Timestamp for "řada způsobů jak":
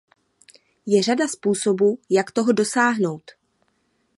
1.03-2.31